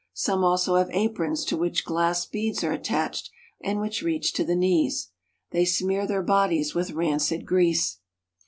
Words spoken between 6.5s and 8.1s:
with rancid grease.